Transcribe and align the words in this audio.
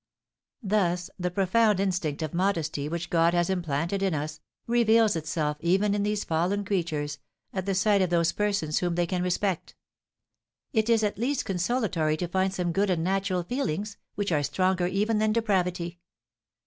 Thus 0.63 1.11
the 1.19 1.29
profound 1.29 1.79
instinct 1.79 2.23
of 2.23 2.33
modesty, 2.33 2.89
which 2.89 3.11
God 3.11 3.35
has 3.35 3.51
implanted 3.51 4.01
in 4.01 4.15
us, 4.15 4.39
reveals 4.65 5.15
itself 5.15 5.57
even 5.59 5.93
in 5.93 6.01
these 6.01 6.23
fallen 6.23 6.65
creatures, 6.65 7.19
at 7.53 7.67
the 7.67 7.75
sight 7.75 8.01
of 8.01 8.09
those 8.09 8.31
persons 8.31 8.79
whom 8.79 8.95
they 8.95 9.05
can 9.05 9.21
respect." 9.21 9.75
"It 10.73 10.89
is 10.89 11.03
at 11.03 11.19
least 11.19 11.45
consolatory 11.45 12.17
to 12.17 12.27
find 12.27 12.51
some 12.51 12.71
good 12.71 12.89
and 12.89 13.03
natural 13.03 13.43
feelings, 13.43 13.97
which 14.15 14.31
are 14.31 14.41
stronger 14.41 14.87
even 14.87 15.19
than 15.19 15.33
depravity." 15.33 15.99